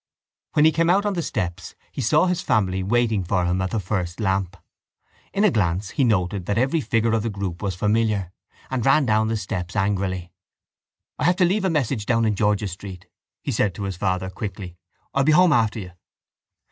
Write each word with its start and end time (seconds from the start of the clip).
When 0.53 0.65
he 0.65 0.71
came 0.71 0.89
out 0.89 1.05
on 1.05 1.13
the 1.13 1.21
steps 1.21 1.75
he 1.91 2.01
saw 2.01 2.25
his 2.25 2.41
family 2.41 2.81
waiting 2.81 3.23
for 3.23 3.45
him 3.45 3.61
at 3.61 3.69
the 3.69 3.79
first 3.79 4.19
lamp. 4.19 4.57
In 5.31 5.43
a 5.43 5.51
glance 5.51 5.91
he 5.91 6.03
noted 6.03 6.47
that 6.47 6.57
every 6.57 6.81
figure 6.81 7.13
of 7.13 7.21
the 7.21 7.29
group 7.29 7.61
was 7.61 7.75
familiar 7.75 8.31
and 8.71 8.83
ran 8.83 9.05
down 9.05 9.27
the 9.27 9.37
steps 9.37 9.75
angrily. 9.75 10.31
—I 11.19 11.25
have 11.25 11.35
to 11.35 11.45
leave 11.45 11.65
a 11.65 11.69
message 11.69 12.07
down 12.07 12.25
in 12.25 12.33
George's 12.35 12.71
Street, 12.71 13.05
he 13.43 13.51
said 13.51 13.75
to 13.75 13.83
his 13.83 13.95
father 13.95 14.31
quickly. 14.31 14.75
I'll 15.13 15.23
be 15.23 15.33
home 15.33 15.53
after 15.53 15.77
you. 15.77 15.91